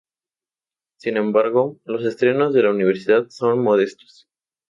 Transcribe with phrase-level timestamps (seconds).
[0.97, 4.27] Sin embargo, los estrenos de la universidad son modestos.